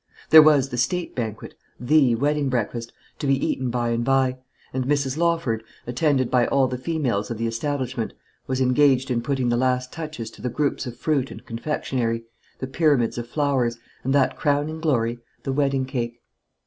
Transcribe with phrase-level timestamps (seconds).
[0.31, 4.39] There was the state banquet the wedding breakfast to be eaten by and by;
[4.73, 5.15] and Mrs.
[5.15, 8.15] Lawford, attended by all the females of the establishment,
[8.47, 12.23] was engaged in putting the last touches to the groups of fruit and confectionery,
[12.57, 16.19] the pyramids of flowers, and that crowning glory, the wedding cake.